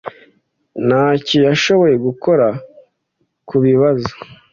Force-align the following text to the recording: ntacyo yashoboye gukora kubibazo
ntacyo 0.87 1.37
yashoboye 1.49 1.95
gukora 2.05 2.47
kubibazo 3.49 4.11